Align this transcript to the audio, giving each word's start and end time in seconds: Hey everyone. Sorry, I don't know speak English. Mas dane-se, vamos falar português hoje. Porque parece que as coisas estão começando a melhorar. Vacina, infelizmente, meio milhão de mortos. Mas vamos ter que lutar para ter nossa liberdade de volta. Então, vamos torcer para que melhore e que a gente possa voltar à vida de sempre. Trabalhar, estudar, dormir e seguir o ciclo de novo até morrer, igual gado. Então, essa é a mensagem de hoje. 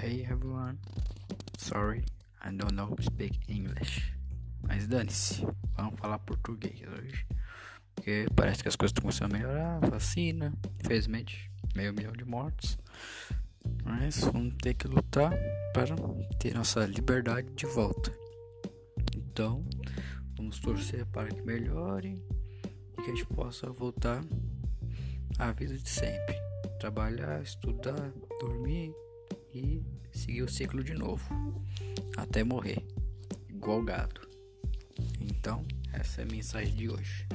Hey 0.00 0.24
everyone. 0.30 0.78
Sorry, 1.56 2.04
I 2.40 2.52
don't 2.52 2.74
know 2.74 2.94
speak 3.00 3.40
English. 3.48 4.14
Mas 4.62 4.86
dane-se, 4.86 5.44
vamos 5.76 5.98
falar 5.98 6.20
português 6.20 6.80
hoje. 6.86 7.26
Porque 7.94 8.28
parece 8.36 8.62
que 8.62 8.68
as 8.68 8.76
coisas 8.76 8.92
estão 8.92 9.02
começando 9.02 9.34
a 9.34 9.38
melhorar. 9.38 9.80
Vacina, 9.90 10.54
infelizmente, 10.78 11.50
meio 11.74 11.92
milhão 11.92 12.12
de 12.12 12.24
mortos. 12.24 12.78
Mas 13.84 14.20
vamos 14.20 14.54
ter 14.62 14.74
que 14.74 14.86
lutar 14.86 15.32
para 15.74 15.96
ter 16.38 16.54
nossa 16.54 16.86
liberdade 16.86 17.50
de 17.54 17.66
volta. 17.66 18.12
Então, 19.16 19.66
vamos 20.36 20.60
torcer 20.60 21.06
para 21.06 21.28
que 21.28 21.42
melhore 21.42 22.22
e 22.92 23.02
que 23.02 23.10
a 23.10 23.14
gente 23.16 23.26
possa 23.26 23.68
voltar 23.68 24.24
à 25.40 25.50
vida 25.50 25.76
de 25.76 25.88
sempre. 25.88 26.36
Trabalhar, 26.78 27.42
estudar, 27.42 28.12
dormir 28.38 28.94
e 29.58 29.82
seguir 30.12 30.42
o 30.42 30.48
ciclo 30.48 30.82
de 30.82 30.94
novo 30.94 31.28
até 32.16 32.44
morrer, 32.44 32.84
igual 33.48 33.82
gado. 33.82 34.20
Então, 35.20 35.64
essa 35.92 36.22
é 36.22 36.24
a 36.24 36.28
mensagem 36.28 36.74
de 36.74 36.88
hoje. 36.88 37.26